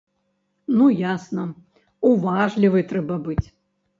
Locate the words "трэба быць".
2.93-3.45